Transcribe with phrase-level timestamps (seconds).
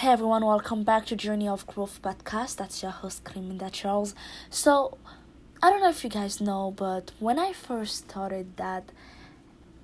[0.00, 2.56] Hey everyone, welcome back to Journey of Growth podcast.
[2.56, 4.14] That's your host Cleminda Charles.
[4.48, 4.96] So,
[5.62, 8.92] I don't know if you guys know, but when I first started that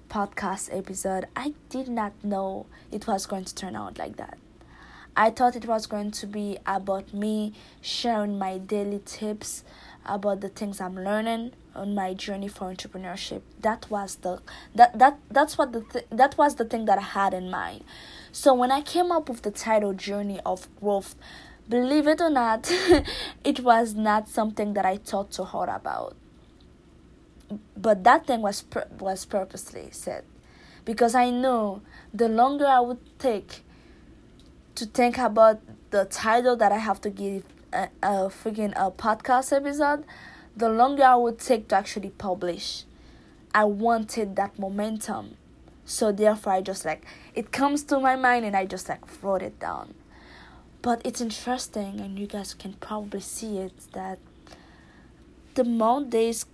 [0.08, 4.38] podcast episode, I did not know it was going to turn out like that.
[5.14, 7.52] I thought it was going to be about me
[7.82, 9.64] sharing my daily tips
[10.06, 13.42] about the things I'm learning on my journey for entrepreneurship.
[13.60, 14.40] That was the
[14.74, 17.84] that that that's what the th- that was the thing that I had in mind.
[18.36, 21.14] So when I came up with the title Journey of Growth,
[21.70, 22.70] believe it or not,
[23.44, 26.14] it was not something that I thought too hard about.
[27.74, 30.24] But that thing was pur- was purposely said
[30.84, 31.80] because I know
[32.12, 33.64] the longer I would take
[34.74, 39.50] to think about the title that I have to give a, a freaking a podcast
[39.50, 40.04] episode,
[40.54, 42.84] the longer I would take to actually publish.
[43.54, 45.38] I wanted that momentum.
[45.86, 49.40] So therefore I just like it comes to my mind and I just like wrote
[49.40, 49.94] it down.
[50.82, 54.18] But it's interesting and you guys can probably see it that
[55.54, 56.44] the more days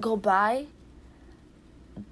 [0.00, 0.66] go by,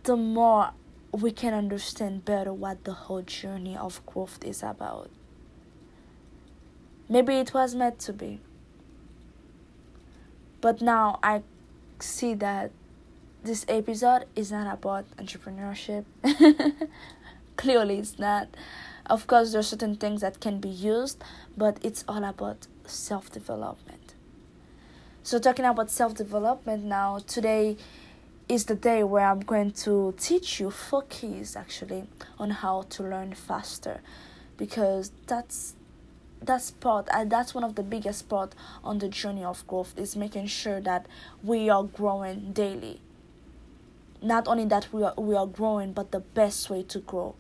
[0.03, 0.73] the more
[1.13, 5.09] we can understand better what the whole journey of growth is about.
[7.09, 8.41] Maybe it was meant to be.
[10.61, 11.43] But now I
[12.01, 12.73] see that
[13.45, 16.05] this episode is not about entrepreneurship.
[17.57, 18.49] Clearly, it's not.
[19.07, 21.23] Of course, there are certain things that can be used,
[21.57, 24.15] but it's all about self development.
[25.23, 27.77] So, talking about self development now, today
[28.49, 32.05] is the day where I'm going to teach you four keys actually
[32.39, 34.01] on how to learn faster
[34.57, 35.75] because that's
[36.43, 40.15] that's part and that's one of the biggest part on the journey of growth is
[40.15, 41.07] making sure that
[41.43, 43.01] we are growing daily
[44.25, 47.35] not only that we are we are growing but the best way to grow.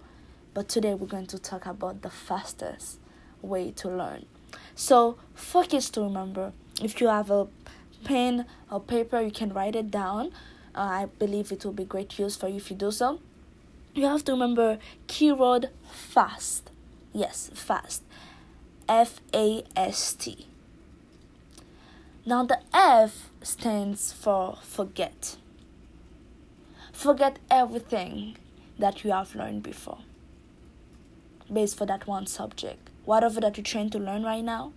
[0.53, 2.99] But today we're going to talk about the fastest
[3.43, 4.27] way to learn.
[4.77, 6.53] So focus to remember.
[6.81, 7.49] If you have a
[8.05, 10.33] pen or paper you can write it down.
[10.77, 13.21] Uh, i believe it will be great use for you if you do so.
[13.95, 16.71] You have to remember keyword fast.
[17.13, 18.03] Yes fast.
[18.89, 20.47] F A S T.
[22.27, 25.37] Now, the F stands for forget.
[26.95, 28.37] Forget everything
[28.79, 29.99] that you have learned before,
[31.53, 32.89] based for that one subject.
[33.05, 34.73] Whatever that you're trying to learn right now,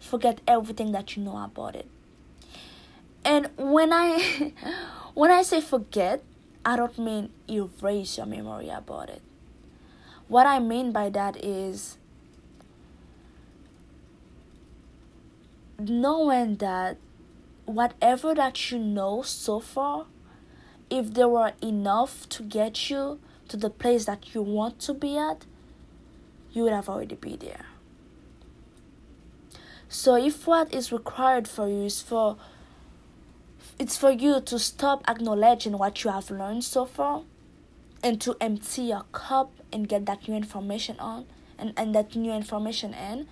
[0.00, 1.86] forget everything that you know about it.
[3.24, 4.52] And when I
[5.14, 6.24] when I say forget,
[6.64, 9.22] I don't mean erase your memory about it.
[10.26, 11.98] What I mean by that is
[15.78, 16.96] knowing that
[17.66, 20.06] whatever that you know so far,
[20.90, 25.16] if there were enough to get you to the place that you want to be
[25.16, 25.46] at,
[26.52, 27.66] you would have already be there.
[29.88, 32.36] So if what is required for you is for
[33.78, 37.22] it's for you to stop acknowledging what you have learned so far
[38.02, 41.26] and to empty your cup and get that new information on
[41.58, 43.26] and, and that new information in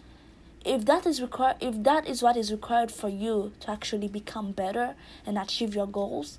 [0.64, 4.52] if that is required if that is what is required for you to actually become
[4.52, 4.94] better
[5.26, 6.38] and achieve your goals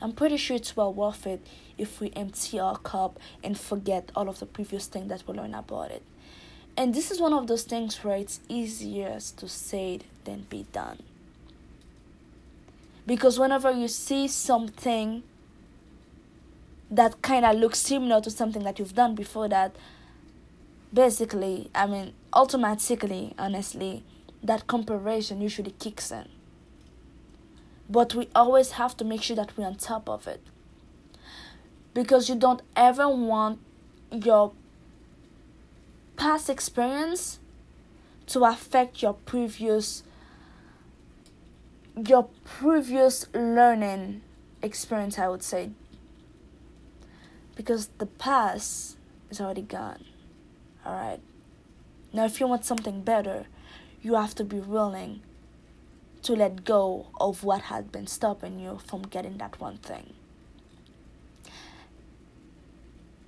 [0.00, 1.46] i'm pretty sure it's well worth it
[1.80, 5.54] if we empty our cup and forget all of the previous things that we learned
[5.54, 6.02] about it.
[6.76, 10.66] And this is one of those things where it's easier to say it than be
[10.72, 11.02] done.
[13.06, 15.22] Because whenever you see something
[16.90, 19.74] that kind of looks similar to something that you've done before that
[20.92, 24.02] basically i mean automatically honestly
[24.42, 26.26] that comparison usually kicks in
[27.90, 30.40] but we always have to make sure that we're on top of it
[31.92, 33.58] because you don't ever want
[34.12, 34.52] your
[36.16, 37.38] past experience
[38.26, 40.02] to affect your previous
[42.06, 44.22] your previous learning
[44.62, 45.70] experience i would say
[47.56, 48.96] because the past
[49.30, 50.04] is already gone
[50.84, 51.20] all right.
[52.12, 53.46] Now, if you want something better,
[54.02, 55.22] you have to be willing
[56.22, 60.14] to let go of what had been stopping you from getting that one thing.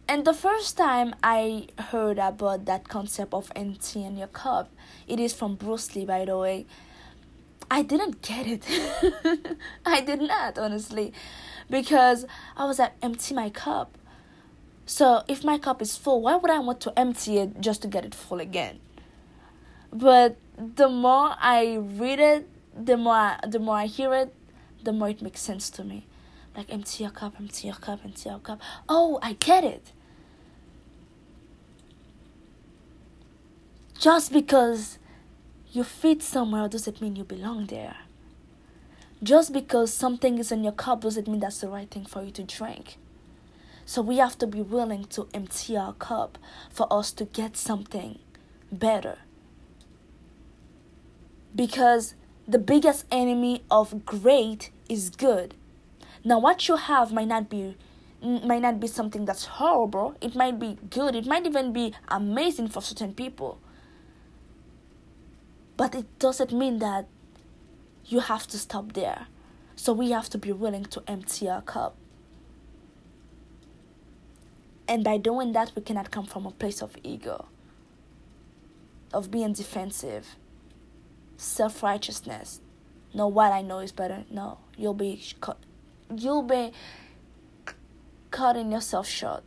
[0.08, 4.70] And the first time I heard about that concept of emptying your cup,
[5.08, 6.66] it is from Bruce Lee, by the way.
[7.70, 9.56] I didn't get it.
[9.86, 11.14] I did not, honestly.
[11.70, 12.26] Because
[12.58, 13.96] I was like, empty my cup.
[14.84, 17.88] So if my cup is full, why would I want to empty it just to
[17.88, 18.80] get it full again?
[19.90, 24.34] But the more I read it, the more I, the more I hear it,
[24.82, 26.06] the more it makes sense to me.
[26.56, 28.60] Like empty your cup, empty your cup, empty your cup.
[28.88, 29.92] Oh, I get it.
[33.98, 34.98] Just because
[35.70, 37.96] you fit somewhere doesn't mean you belong there.
[39.22, 42.32] Just because something is in your cup doesn't mean that's the right thing for you
[42.32, 42.96] to drink.
[43.86, 46.38] So we have to be willing to empty our cup
[46.70, 48.18] for us to get something
[48.70, 49.18] better.
[51.54, 52.14] Because
[52.46, 55.54] the biggest enemy of great is good.
[56.24, 57.76] Now what you have might not be
[58.22, 60.16] might not be something that's horrible.
[60.20, 61.16] It might be good.
[61.16, 63.58] It might even be amazing for certain people.
[65.76, 67.06] But it doesn't mean that
[68.06, 69.26] you have to stop there.
[69.74, 71.96] So we have to be willing to empty our cup.
[74.86, 77.46] And by doing that, we cannot come from a place of ego,
[79.12, 80.36] of being defensive,
[81.36, 82.60] self righteousness.
[83.14, 84.24] No, what I know is better.
[84.30, 85.22] No, you'll be
[86.14, 86.72] you'll be
[88.30, 89.42] cutting yourself short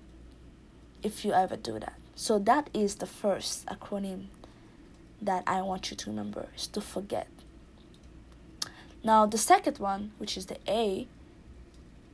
[1.03, 1.93] if you ever do that.
[2.15, 4.25] So that is the first acronym
[5.21, 7.27] that I want you to remember is to forget.
[9.03, 11.07] Now the second one, which is the A,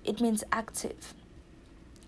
[0.03, 1.13] it means active.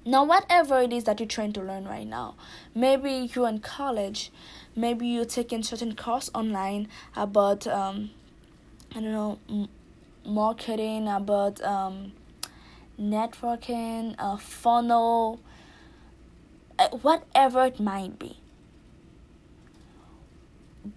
[0.06, 2.36] Now whatever it is that you're trying to learn right now,
[2.76, 4.32] maybe you're in college,
[4.76, 8.12] maybe you're taking certain course online about um,
[8.92, 9.70] I don't know m-
[10.26, 12.12] marketing, about um,
[13.00, 15.40] networking, a funnel,
[16.78, 18.40] uh, whatever it might be.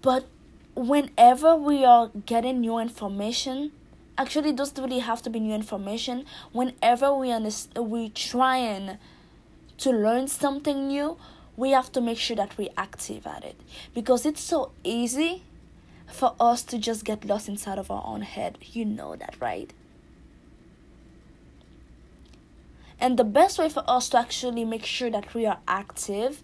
[0.02, 0.26] But
[0.74, 3.70] whenever we are getting new information,
[4.18, 6.24] actually it doesn't really have to be new information.
[6.52, 8.98] Whenever we understand, we trying
[9.78, 11.16] to learn something new,
[11.56, 13.58] we have to make sure that we're active at it
[13.94, 15.42] because it's so easy
[16.06, 18.58] for us to just get lost inside of our own head.
[18.62, 19.72] You know that, right?
[22.98, 26.42] And the best way for us to actually make sure that we are active,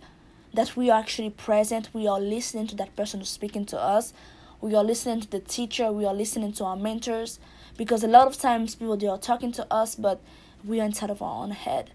[0.52, 4.12] that we are actually present, we are listening to that person who's speaking to us,
[4.60, 7.38] we are listening to the teacher, we are listening to our mentors,
[7.76, 10.20] because a lot of times people they are talking to us, but
[10.64, 11.90] we are inside of our own head.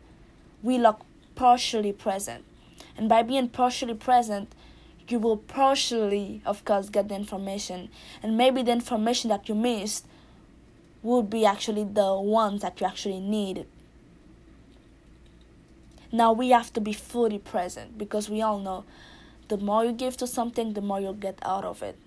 [0.64, 1.02] We look
[1.36, 2.44] partially present,
[2.98, 4.54] and by being partially present,
[5.08, 7.90] you will partially, of course, get the information,
[8.22, 10.06] and maybe the information that you missed
[11.04, 13.66] would be actually the ones that you actually need
[16.12, 18.86] now we have to be fully present because we all know
[19.50, 21.98] the more you give to something, the more you'll get out of it.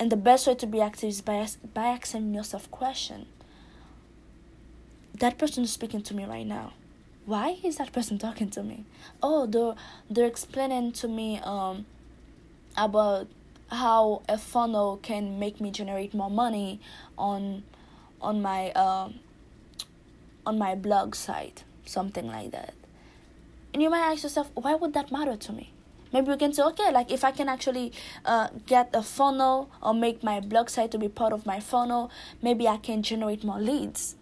[0.00, 3.26] And the best way to be active is by, by asking yourself question.
[5.14, 6.72] That person is speaking to me right now.
[7.26, 8.86] Why is that person talking to me?
[9.22, 9.74] Oh, they're,
[10.08, 11.84] they're explaining to me um,
[12.78, 13.28] about
[13.70, 16.80] how a funnel can make me generate more money
[17.16, 17.62] on
[18.20, 19.10] on my uh,
[20.44, 22.74] on my blog site, something like that.
[23.72, 25.72] And you might ask yourself, why would that matter to me?
[26.12, 27.92] Maybe you can say, okay, like if I can actually
[28.24, 32.10] uh, get a funnel or make my blog site to be part of my funnel,
[32.42, 34.16] maybe I can generate more leads.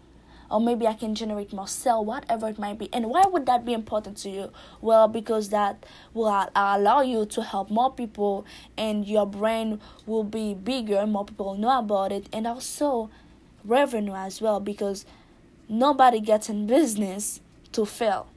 [0.51, 2.89] Or maybe I can generate more sell, whatever it might be.
[2.91, 4.51] And why would that be important to you?
[4.81, 10.55] Well, because that will allow you to help more people and your brand will be
[10.55, 13.11] bigger, more people know about it, and also
[13.63, 15.05] revenue as well because
[15.67, 17.41] nobody gets in business
[17.71, 18.27] to fail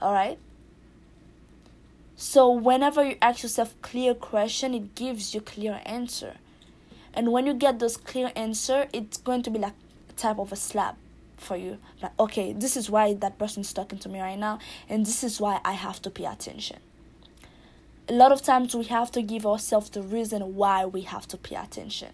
[0.00, 0.38] all right
[2.16, 6.34] so whenever you ask yourself clear question it gives you clear answer.
[7.12, 9.74] And when you get those clear answer it's going to be like
[10.16, 10.96] type of a slap
[11.36, 11.78] for you.
[12.00, 15.40] Like okay this is why that person's talking to me right now and this is
[15.40, 16.78] why i have to pay attention.
[18.08, 21.36] A lot of times we have to give ourselves the reason why we have to
[21.36, 22.10] pay attention.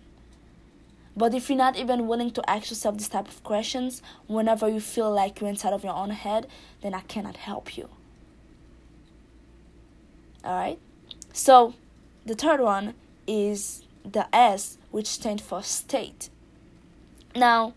[1.17, 4.81] But if you're not even willing to ask yourself this type of questions whenever you
[4.81, 6.47] feel like you're inside of your own head,
[6.81, 7.89] then I cannot help you.
[10.45, 10.79] Alright?
[11.33, 11.75] So,
[12.27, 12.95] the third one
[13.27, 16.31] is the S, which stands for state.
[17.35, 17.75] Now,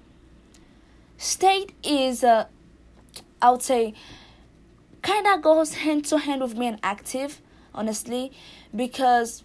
[1.17, 2.47] state is, uh,
[3.41, 3.93] I would say,
[5.01, 7.41] kind of goes hand to hand with being active,
[7.73, 8.31] honestly,
[8.75, 9.43] because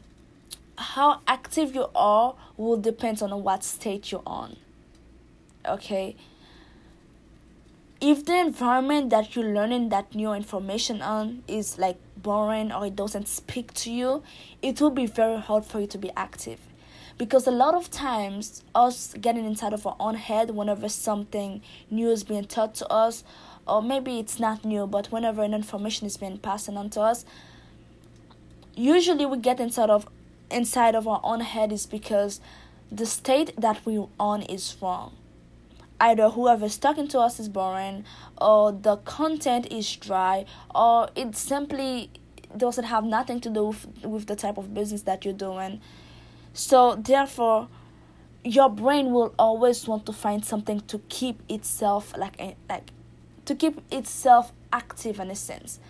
[0.78, 4.56] how active you are will depend on what state you're on.
[5.66, 6.16] Okay.
[8.00, 12.94] If the environment that you're learning that new information on is like boring or it
[12.94, 14.22] doesn't speak to you,
[14.62, 16.60] it will be very hard for you to be active.
[17.16, 22.08] Because a lot of times, us getting inside of our own head whenever something new
[22.10, 23.24] is being taught to us,
[23.66, 27.24] or maybe it's not new, but whenever an information is being passed on to us,
[28.76, 30.06] usually we get inside of
[30.52, 32.40] inside of our own head is because
[32.92, 35.12] the state that we're on is wrong.
[36.00, 38.04] Either whoever's talking to us is boring,
[38.40, 42.10] or the content is dry, or it simply
[42.56, 45.80] doesn't have nothing to do with, with the type of business that you're doing.
[46.52, 47.68] So therefore
[48.44, 52.90] your brain will always want to find something to keep itself like eh, like
[53.44, 55.80] to keep itself active in a sense.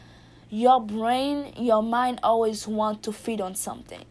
[0.51, 4.05] Your brain your mind always want to feed on something.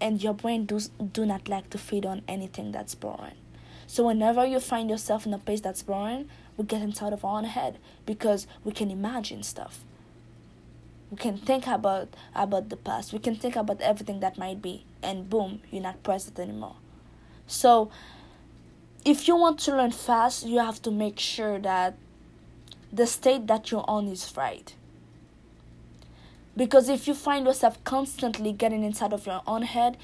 [0.00, 3.34] And your brain does do not like to feed on anything that's boring
[3.86, 7.38] so whenever you find yourself in a place that's boring we get inside of our
[7.38, 9.80] own head because we can imagine stuff.
[11.10, 13.12] We can think about about the past.
[13.12, 16.76] We can think about everything that might be and boom you're not present anymore.
[17.46, 17.90] So
[19.04, 21.94] if you want to learn fast you have to make sure that
[22.92, 24.74] the state that you're on is right.
[26.56, 29.98] Because if you find yourself constantly getting inside of your own head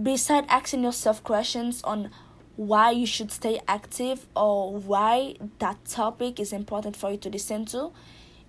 [0.00, 2.10] beside asking yourself questions on
[2.58, 7.64] why you should stay active or why that topic is important for you to listen
[7.64, 7.90] to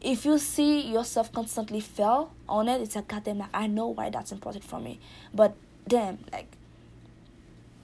[0.01, 4.09] if you see yourself constantly fail on it, it's like goddamn like I know why
[4.09, 4.99] that's important for me.
[5.33, 5.55] But
[5.87, 6.47] damn, like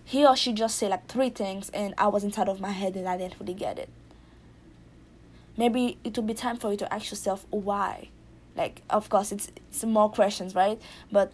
[0.05, 2.95] he or she just said like three things and I was inside of my head
[2.95, 3.89] and I didn't really get it.
[5.57, 8.09] Maybe it will be time for you to ask yourself why.
[8.55, 10.81] Like of course it's it's more questions, right?
[11.11, 11.33] But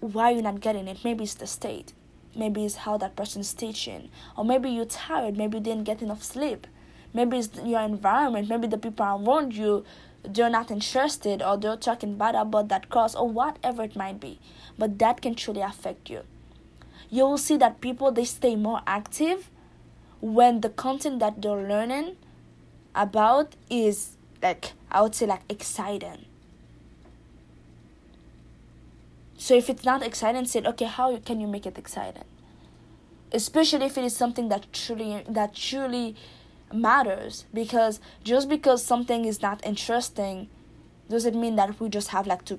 [0.00, 0.98] why are you're not getting it?
[1.04, 1.92] Maybe it's the state.
[2.34, 4.10] Maybe it's how that person's teaching.
[4.36, 6.66] Or maybe you're tired, maybe you didn't get enough sleep.
[7.12, 8.48] Maybe it's your environment.
[8.48, 9.84] Maybe the people around you
[10.22, 14.38] they're not interested or they're talking bad about that course or whatever it might be.
[14.78, 16.22] But that can truly affect you.
[17.08, 19.50] You will see that people they stay more active
[20.20, 22.16] when the content that they're learning
[22.94, 26.26] about is like i would say like exciting
[29.40, 32.24] so if it's not exciting say okay how can you make it exciting?
[33.32, 36.14] Especially if it is something that truly that truly
[36.74, 40.48] matters because just because something is not interesting
[41.08, 42.58] doesn't mean that we just have like to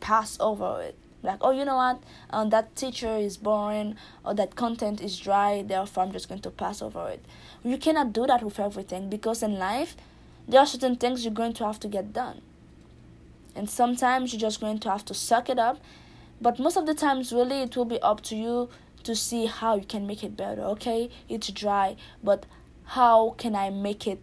[0.00, 0.96] pass over it.
[1.22, 2.02] Like oh you know what?
[2.30, 3.94] Um, that teacher is boring
[4.24, 7.24] or that content is dry therefore i'm just going to pass over it.
[7.62, 9.96] You cannot do that with everything because in life
[10.48, 12.42] there are certain things you're going to have to get done
[13.54, 15.78] and sometimes you're just going to have to suck it up
[16.40, 18.68] but most of the times really it will be up to you
[19.02, 22.46] to see how you can make it better okay it's dry but
[22.88, 24.18] how can I make it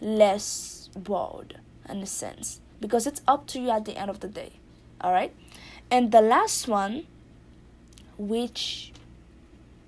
[0.00, 2.60] less bored in a sense?
[2.80, 4.54] Because it's up to you at the end of the day.
[5.02, 5.32] Alright?
[5.90, 7.06] And the last one,
[8.18, 8.92] which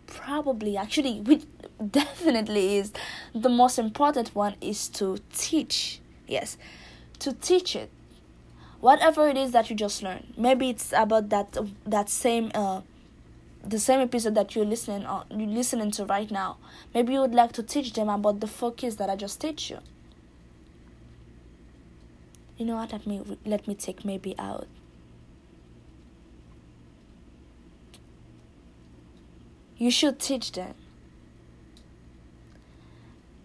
[0.07, 1.45] probably actually which
[1.91, 2.93] definitely is
[3.35, 6.01] the most important one is to teach.
[6.29, 6.57] Yes.
[7.21, 7.91] To teach it.
[8.87, 10.35] Whatever it is that you just learned.
[10.37, 12.83] Maybe it's about that that same uh
[13.65, 16.59] the same episode that you're listening on you're listening to right now.
[16.95, 19.79] Maybe you would like to teach them about the focus that i just teach you.
[22.59, 22.93] You know what?
[22.93, 24.69] Let me let me take maybe out.
[29.77, 30.75] You should teach them.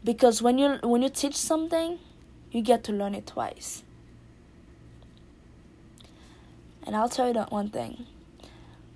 [0.03, 1.97] Because when you when you teach something
[2.51, 3.81] you get to learn it twice
[6.91, 8.05] and i'll tell you that one thing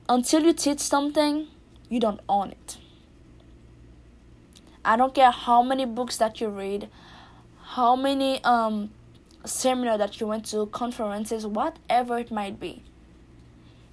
[0.08, 1.48] until you teach something,
[1.90, 2.78] you don't own it.
[4.84, 6.90] I don't care how many books that you read,
[7.64, 8.92] how many um
[9.46, 12.84] seminar that you went to, conferences, whatever it might be.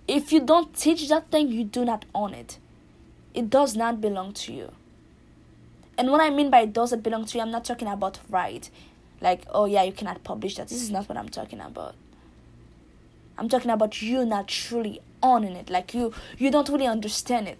[0.06, 2.58] If you don't teach that thing, you do not own it.
[3.32, 4.72] It does not belong to you.
[5.96, 8.68] And what I mean by it doesn't belong to you, I'm not talking about right.
[9.20, 10.68] Like, oh yeah, you cannot publish that.
[10.68, 11.94] This is not what I'm talking about.
[13.42, 15.68] I'm talking about you not truly owning it.
[15.68, 17.58] Like you you don't really understand it.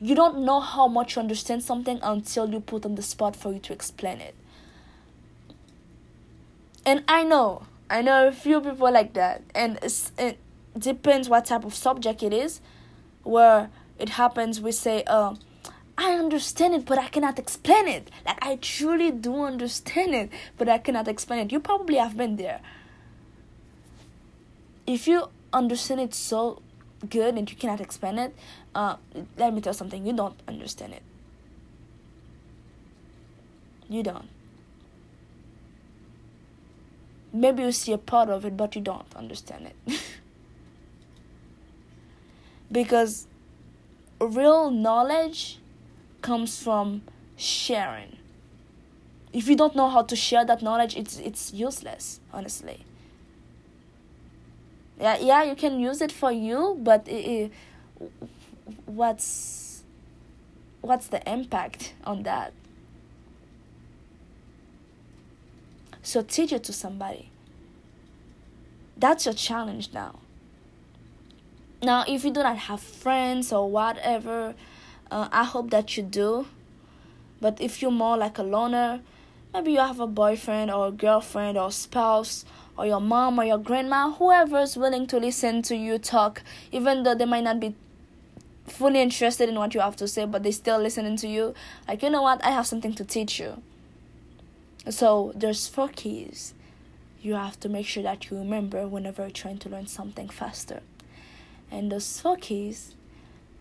[0.00, 3.52] You don't know how much you understand something until you put on the spot for
[3.52, 4.34] you to explain it.
[6.86, 9.42] And I know, I know a few people like that.
[9.54, 9.78] And
[10.16, 10.38] it
[10.78, 12.62] depends what type of subject it is.
[13.22, 15.34] Where it happens, we say, uh,
[15.98, 18.10] I understand it, but I cannot explain it.
[18.24, 21.52] Like, I truly do understand it, but I cannot explain it.
[21.52, 22.62] You probably have been there
[24.86, 26.60] if you understand it so
[27.08, 28.34] good and you cannot explain it,
[28.74, 28.96] uh,
[29.36, 30.06] let me tell something.
[30.06, 31.02] You don't understand it.
[33.88, 34.28] You don't.
[37.32, 40.00] Maybe you see a part of it, but you don't understand it.
[42.72, 43.26] because
[44.20, 45.58] real knowledge
[46.20, 47.02] comes from
[47.36, 48.16] sharing.
[49.32, 52.84] If you don't know how to share that knowledge, it's it's useless, honestly
[55.02, 57.52] yeah yeah you can use it for you but it, it,
[58.86, 59.82] what's
[60.80, 62.54] what's the impact on that
[66.02, 67.28] so teach it to somebody
[69.02, 70.20] that's your challenge now.
[71.82, 74.54] Now, if you do not have friends or whatever,
[75.10, 76.46] uh, I hope that you do.
[77.40, 79.00] But if you're more like a loner,
[79.52, 82.44] maybe you have a boyfriend or a girlfriend or spouse
[82.76, 87.02] or your mom or your grandma, whoever is willing to listen to you talk, even
[87.02, 87.74] though they might not be
[88.66, 91.54] fully interested in what you have to say, but they still listening to you.
[91.86, 92.44] Like, you know what?
[92.44, 93.62] I have something to teach you.
[94.88, 96.54] So there's four keys
[97.22, 100.80] you have to make sure that you remember whenever you're trying to learn something faster.
[101.70, 102.94] And those four keys,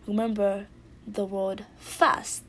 [0.07, 0.65] remember
[1.05, 2.43] the word fast.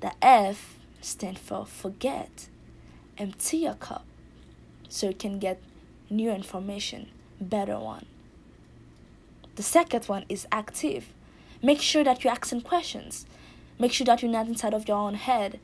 [0.00, 2.48] The F stands for forget.
[3.18, 4.04] Empty your cup
[4.88, 5.60] so you can get
[6.10, 7.08] new information,
[7.40, 8.06] better one.
[9.56, 11.06] The second one is active.
[11.62, 13.26] Make sure that you're asking questions.
[13.78, 15.58] Make sure that you're not inside of your own head.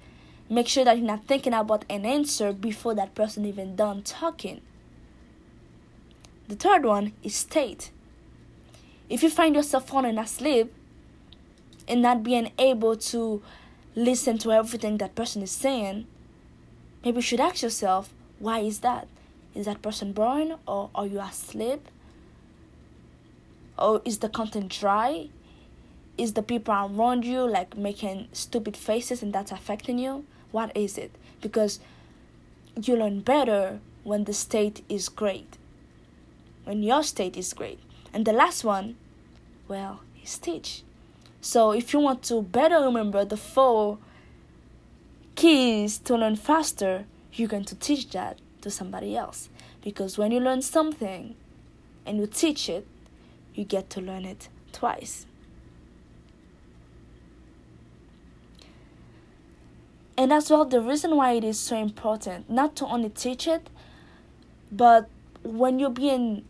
[0.48, 4.60] Make sure that you're not thinking about an answer before that person even done talking.
[6.48, 7.90] The third one is state.
[9.08, 10.72] If you find yourself falling asleep
[11.88, 13.42] and not being able to
[13.94, 16.06] listen to everything that person is saying,
[17.04, 19.08] maybe you should ask yourself, why is that?
[19.54, 21.88] Is that person boring or are you asleep?
[23.78, 25.28] Or is the content dry?
[26.18, 30.24] Is the people around you like making stupid faces and that's affecting you?
[30.50, 31.12] What is it?
[31.40, 31.80] Because
[32.80, 35.56] you learn better when the state is great.
[36.64, 37.78] When your state is great.
[38.12, 38.96] And the last one,
[39.68, 40.82] well, is teach.
[41.40, 43.98] So if you want to better remember the four
[45.34, 49.48] keys to learn faster, you're going to teach that to somebody else.
[49.82, 51.36] Because when you learn something
[52.04, 52.86] and you teach it,
[53.54, 55.26] you get to learn it twice.
[60.16, 63.68] And as well, the reason why it is so important not to only teach it,
[64.70, 65.08] but
[65.42, 66.44] when you're being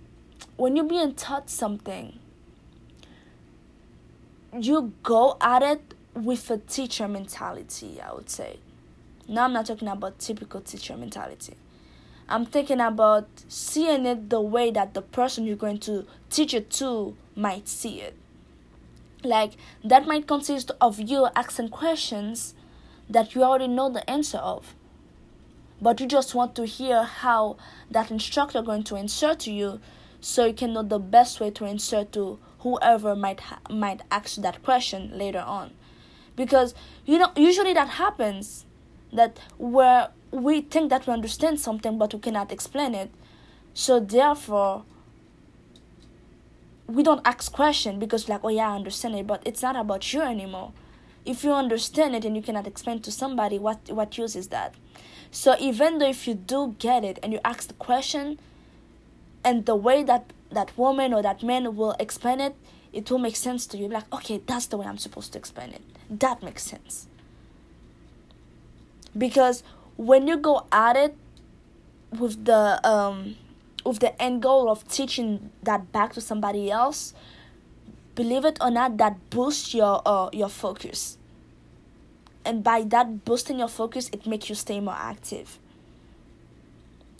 [0.56, 2.18] when you're being taught something,
[4.58, 8.58] you go at it with a teacher mentality, I would say.
[9.26, 11.56] Now I'm not talking about typical teacher mentality.
[12.28, 16.70] I'm thinking about seeing it the way that the person you're going to teach it
[16.72, 18.16] to might see it.
[19.22, 22.54] Like, that might consist of you asking questions
[23.08, 24.74] that you already know the answer of.
[25.80, 27.56] But you just want to hear how
[27.90, 29.80] that instructor going to answer to you
[30.20, 34.36] so you can know the best way to answer to whoever might ha- might ask
[34.36, 35.72] that question later on.
[36.36, 38.64] Because you know usually that happens
[39.12, 43.10] that where we think that we understand something but we cannot explain it.
[43.72, 44.84] So therefore
[46.88, 50.12] we don't ask question because like oh yeah I understand it but it's not about
[50.12, 50.72] you anymore.
[51.24, 54.74] If you understand it and you cannot explain to somebody what what use is that?
[55.30, 58.38] So even though if you do get it and you ask the question
[59.44, 62.56] and the way that that woman or that man will explain it,
[62.92, 63.88] it will make sense to you.
[63.88, 65.82] Like, okay, that's the way I'm supposed to explain it.
[66.08, 67.08] That makes sense.
[69.16, 69.62] Because
[69.96, 71.16] when you go at it
[72.18, 73.36] with the um
[73.84, 77.12] with the end goal of teaching that back to somebody else,
[78.14, 81.18] believe it or not, that boosts your uh, your focus.
[82.44, 85.58] And by that boosting your focus, it makes you stay more active.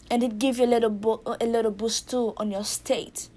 [0.09, 3.29] And it gives you a little bo- a little boost too on your state.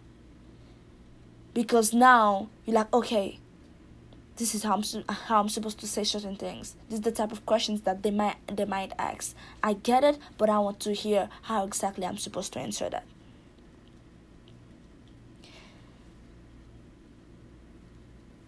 [1.55, 3.39] Because now you're like, okay,
[4.39, 6.77] this is how I'm how I'm supposed to say certain things.
[6.89, 9.35] This is the type of questions that they might they might ask.
[9.63, 13.05] I get it, but I want to hear how exactly I'm supposed to answer that.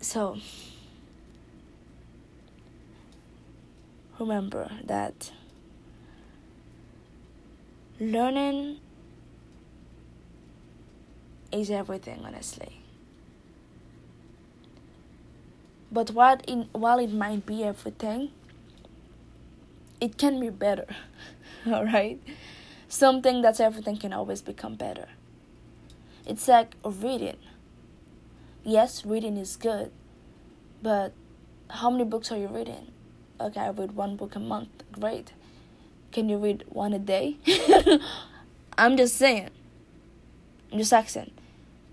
[0.01, 0.39] So
[4.19, 5.33] remember that
[7.99, 8.79] learning
[11.53, 12.80] is everything honestly
[15.93, 18.31] But while it, while it might be everything,
[20.01, 20.87] it can be better.
[21.67, 22.21] All right?
[22.89, 25.09] Something that's everything can always become better.
[26.27, 27.39] It's like reading.
[28.63, 29.91] Yes, reading is good,
[30.83, 31.13] but
[31.69, 32.93] how many books are you reading?
[33.41, 34.69] Okay, I read one book a month.
[34.93, 35.33] Great.
[36.13, 37.39] Can you read one a day?
[38.79, 39.49] I'm just saying.
[40.73, 41.31] I'm just asking.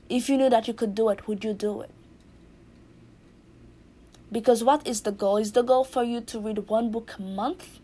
[0.10, 1.91] If you knew that you could do it, would you do it?
[4.32, 5.38] Because what is the goal?
[5.38, 7.80] Is the goal for you to read one book a month?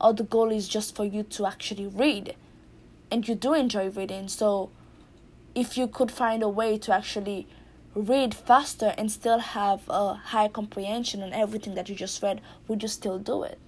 [0.00, 2.36] Or the goal is just for you to actually read?
[3.10, 4.70] And you do enjoy reading, so
[5.54, 7.48] if you could find a way to actually
[7.94, 12.82] read faster and still have a high comprehension on everything that you just read, would
[12.82, 13.58] you still do it?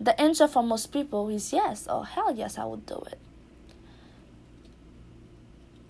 [0.00, 3.18] The answer for most people is yes, or hell yes, I would do it.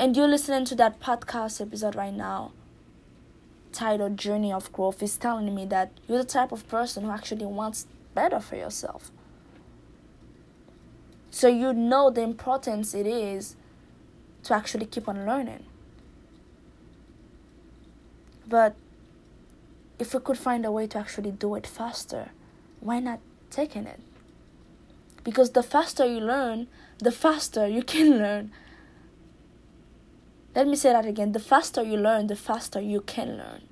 [0.01, 2.53] and you're listening to that podcast episode right now
[3.73, 7.47] titled Journey of Growth is telling me that you're the type of person who actually
[7.47, 9.11] wants better for yourself.
[11.31, 13.57] So you know the importance it is
[14.45, 15.65] to actually keep on learning.
[18.49, 18.75] But
[19.99, 22.31] if we could find a way to actually do it faster,
[22.81, 24.01] why not taking it?
[25.23, 26.67] Because the faster you learn,
[26.99, 28.51] the faster you can learn.
[30.55, 31.33] Let me say that again.
[31.33, 33.63] The faster you learn, the faster you can learn.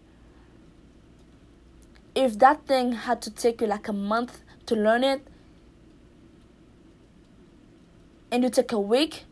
[2.14, 5.26] If that thing had to take you like a month to learn it,
[8.30, 9.24] and you take a week,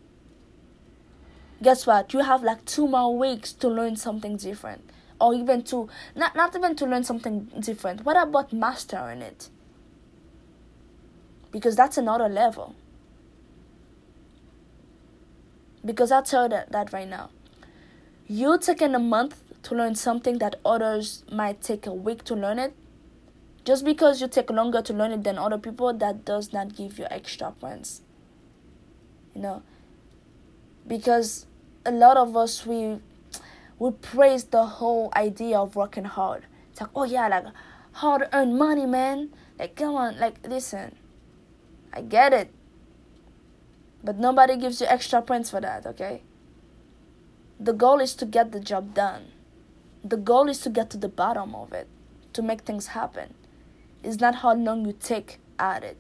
[1.63, 2.13] guess what?
[2.13, 4.89] You have like two more weeks to learn something different.
[5.21, 8.05] Or even to, not, not even to learn something different.
[8.05, 9.49] What about mastering it?
[11.51, 12.75] Because that's another level.
[15.85, 17.31] Because I'll tell that, that right now.
[18.29, 22.59] You taking a month to learn something that others might take a week to learn
[22.59, 22.75] it.
[23.65, 26.99] Just because you take longer to learn it than other people, that does not give
[26.99, 28.03] you extra points.
[29.33, 29.63] You know?
[30.89, 31.47] Because
[31.85, 32.99] a lot of us we
[33.79, 36.47] we praise the whole idea of working hard.
[36.73, 37.45] It's like oh yeah like
[37.93, 39.31] hard earned money man.
[39.57, 40.97] Like come on like listen.
[41.93, 42.53] I get it.
[44.03, 46.23] But nobody gives you extra points for that okay
[47.59, 49.27] the goal is to get the job done.
[50.05, 51.89] The goal is to get to the bottom of it
[52.35, 53.35] to make things happen.
[54.03, 55.97] It's not how long you take at it.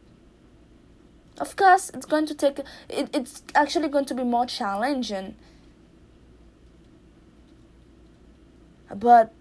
[1.38, 5.34] Of course it's going to take it, it's actually going to be more challenging.
[8.94, 9.32] But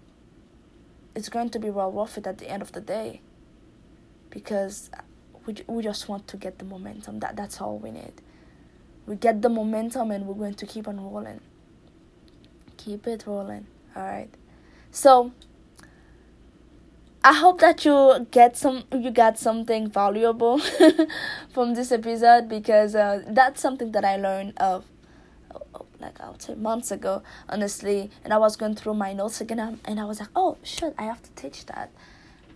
[1.14, 3.20] it's going to be well worth it at the end of the day.
[4.30, 4.90] Because
[5.46, 7.20] we, we just want to get the momentum.
[7.20, 8.14] That that's all we need.
[9.06, 11.40] We get the momentum and we're going to keep on rolling
[12.86, 13.66] keep it rolling.
[13.94, 14.32] All right
[14.96, 15.30] so
[17.22, 20.58] I hope that you get some you got something valuable
[21.52, 24.86] from this episode because uh, that's something that I learned of
[26.00, 28.10] like I would say months ago honestly.
[28.24, 31.02] And I was going through my notes again and I was like oh shit I
[31.02, 31.90] have to teach that.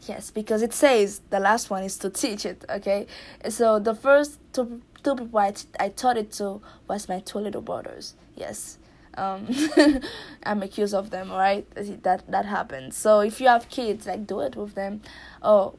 [0.08, 3.06] Yes because it says the last one is to teach it okay?
[3.50, 7.38] So the first two, two people I, t- I taught it to was my two
[7.38, 8.14] little brothers.
[8.34, 8.78] Yes
[9.20, 9.48] um,
[10.42, 11.66] I'm accused of them, right?
[12.02, 12.96] That that happens.
[12.96, 15.02] So if you have kids, like do it with them.
[15.42, 15.74] Or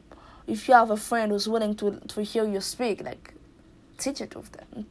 [0.47, 3.33] if you have a friend who's willing to to hear you speak, like
[3.97, 4.85] teach it with them,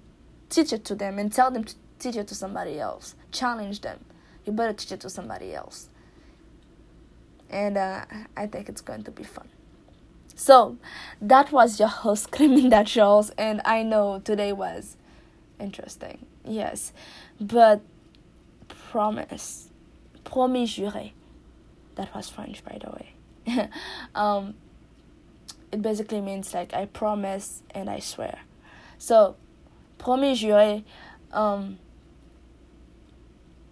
[0.48, 3.14] teach it to them, and tell them to teach it to somebody else.
[3.30, 4.04] Challenge them.
[4.44, 5.88] You better teach it to somebody else.
[7.48, 8.04] And uh,
[8.36, 9.48] I think it's going to be fun.
[10.34, 10.78] So
[11.20, 14.96] that was your host, Cleminda Charles, and I know today was
[15.58, 16.24] interesting.
[16.44, 16.92] Yes,
[17.38, 17.82] but
[18.90, 19.70] promise.
[20.24, 21.12] Promis juré.
[21.94, 23.68] That was French, by the way.
[24.14, 24.55] um,
[25.72, 28.40] it basically means like I promise and I swear.
[28.98, 29.37] So,
[29.98, 30.85] promis juré.
[31.33, 31.79] Um,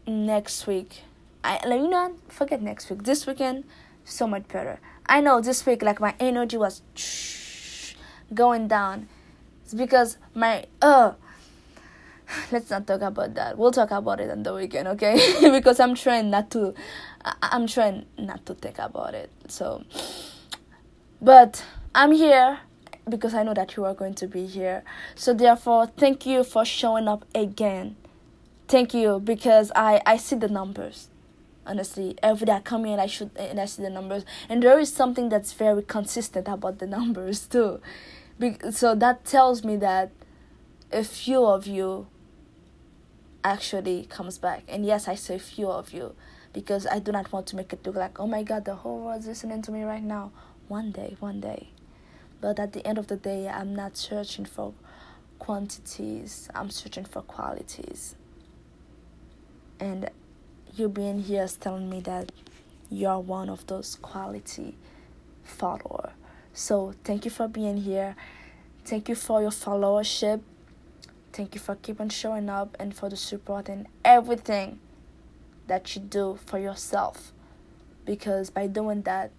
[0.07, 1.03] next week,
[1.43, 3.03] I let me not forget next week.
[3.03, 3.65] This weekend,
[4.05, 4.79] so much better.
[5.07, 6.83] I know this week, like my energy was
[8.33, 9.09] going down.
[9.65, 11.13] It's because my uh
[12.53, 13.59] let's not talk about that.
[13.59, 15.19] We'll talk about it on the weekend, okay?
[15.51, 16.75] because I'm trying not to
[17.43, 19.31] I'm trying not to think about it.
[19.49, 19.85] So
[21.21, 21.65] but
[21.95, 22.61] I'm here
[23.09, 24.83] because I know that you are going to be here.
[25.15, 27.97] So therefore, thank you for showing up again.
[28.69, 31.09] Thank you because I I see the numbers.
[31.67, 34.79] Honestly, every day I come in, I should and I see the numbers, and there
[34.79, 37.81] is something that's very consistent about the numbers too.
[38.71, 40.13] so that tells me that
[40.93, 42.07] a few of you
[43.49, 44.63] actually comes back.
[44.69, 46.15] And yes, I say few of you
[46.53, 49.01] because I do not want to make it look like, oh my god, the whole
[49.01, 50.33] world's listening to me right now.
[50.69, 51.71] One day, one day.
[52.41, 54.75] But at the end of the day, I'm not searching for
[55.39, 58.15] quantities, I'm searching for qualities.
[59.81, 60.11] And
[60.77, 62.31] you being here is telling me that
[62.91, 64.77] you're one of those quality
[65.43, 66.13] follower.
[66.53, 68.15] So thank you for being here.
[68.85, 70.43] Thank you for your followership.
[71.33, 74.81] Thank you for keeping showing up and for the support and everything
[75.67, 77.33] that you do for yourself.
[78.05, 79.31] Because by doing that,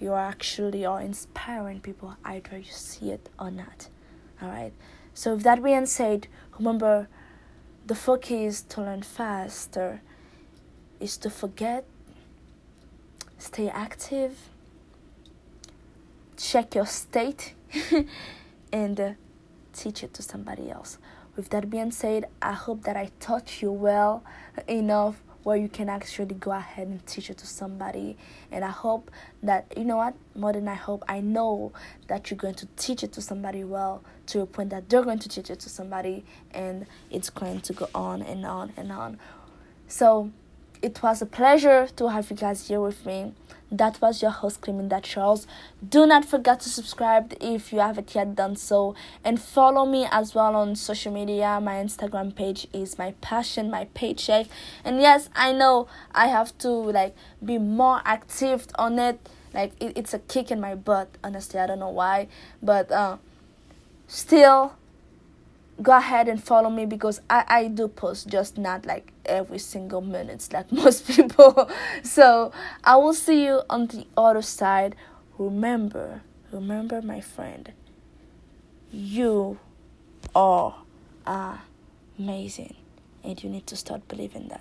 [0.00, 3.88] you actually are inspiring people, either you see it or not.
[4.42, 4.72] Alright?
[5.14, 6.26] So, with that being said,
[6.58, 7.08] remember
[7.86, 10.00] the focus to learn faster
[10.98, 11.84] is to forget,
[13.38, 14.48] stay active,
[16.36, 17.54] check your state,
[18.72, 19.10] and uh,
[19.72, 20.98] teach it to somebody else
[21.36, 24.22] with that being said, I hope that I taught you well
[24.68, 28.16] enough where you can actually go ahead and teach it to somebody.
[28.50, 29.10] And I hope
[29.42, 31.72] that, you know what, more than I hope, I know
[32.06, 35.18] that you're going to teach it to somebody well to a point that they're going
[35.18, 39.18] to teach it to somebody and it's going to go on and on and on.
[39.88, 40.30] So
[40.82, 43.32] it was a pleasure to have you guys here with me.
[43.70, 45.46] That was your host, Cleminda Charles.
[45.88, 50.34] Do not forget to subscribe if you haven't yet done so, and follow me as
[50.34, 51.58] well on social media.
[51.62, 54.46] My Instagram page is my passion, my paycheck,
[54.84, 59.26] and yes, I know I have to like be more active on it.
[59.54, 61.08] Like it, it's a kick in my butt.
[61.24, 62.28] Honestly, I don't know why,
[62.62, 63.16] but uh,
[64.06, 64.74] still
[65.80, 70.00] go ahead and follow me because I, I do post just not like every single
[70.00, 71.70] minutes like most people.
[72.02, 72.52] So
[72.84, 74.96] i will see you on the other side.
[75.38, 77.72] Remember remember my friend
[78.92, 79.58] you
[80.34, 80.74] are
[82.18, 82.74] amazing
[83.24, 84.60] and you need to start believing that